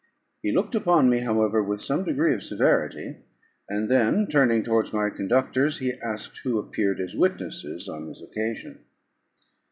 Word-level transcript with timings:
He 0.41 0.51
looked 0.51 0.73
upon 0.73 1.11
me, 1.11 1.19
however, 1.19 1.61
with 1.61 1.79
some 1.79 2.03
degree 2.03 2.33
of 2.33 2.41
severity: 2.41 3.17
and 3.69 3.87
then, 3.87 4.25
turning 4.25 4.63
towards 4.63 4.91
my 4.91 5.11
conductors, 5.11 5.77
he 5.77 5.93
asked 5.93 6.39
who 6.39 6.57
appeared 6.57 6.99
as 6.99 7.13
witnesses 7.15 7.87
on 7.87 8.07
this 8.07 8.19
occasion. 8.19 8.79